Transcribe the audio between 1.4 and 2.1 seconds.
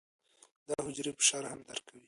هم درک کوي.